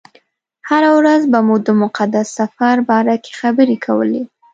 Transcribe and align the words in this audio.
هره 0.69 0.89
ورځ 0.99 1.21
به 1.31 1.39
مو 1.47 1.55
د 1.67 1.69
مقدس 1.83 2.27
سفر 2.39 2.75
باره 2.89 3.15
کې 3.23 3.31
خبرې 3.41 3.77
کولې. 3.85 4.23